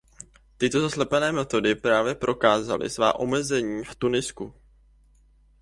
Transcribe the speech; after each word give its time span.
Tyto 0.57 0.79
zaslepené 0.81 1.31
metody 1.31 1.75
právě 1.75 2.15
prokázaly 2.15 2.89
svá 2.89 3.19
omezení 3.19 3.83
v 3.83 3.95
Tunisku. 3.95 4.53